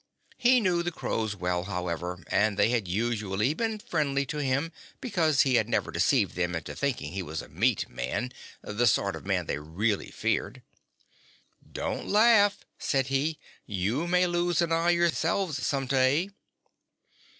[0.39, 5.41] He knew the crows well, however, and they had usually been friendly to him because
[5.41, 8.31] he had never deceived them into thinking he was a meat man
[8.63, 10.63] the sort of man they really feared.
[11.71, 13.37] "Don't laugh," said he;
[13.67, 16.31] "you may lose an eye yourselves some day."